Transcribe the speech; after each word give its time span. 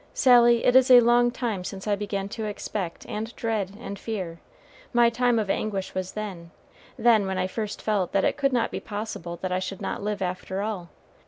Sally, 0.15 0.65
it 0.65 0.75
is 0.75 0.89
a 0.89 0.99
long 0.99 1.29
time 1.29 1.63
since 1.63 1.85
I 1.87 1.95
began 1.95 2.27
to 2.29 2.45
expect 2.45 3.05
and 3.05 3.35
dread 3.35 3.77
and 3.79 3.99
fear. 3.99 4.39
My 4.93 5.11
time 5.11 5.37
of 5.37 5.47
anguish 5.47 5.93
was 5.93 6.13
then 6.13 6.49
then 6.97 7.27
when 7.27 7.37
I 7.37 7.45
first 7.45 7.83
felt 7.83 8.11
that 8.13 8.25
it 8.25 8.35
could 8.35 8.57
be 8.71 8.79
possible 8.79 9.37
that 9.43 9.51
I 9.51 9.59
should 9.59 9.79
not 9.79 10.01
live 10.01 10.23
after 10.23 10.63
all. 10.63 10.89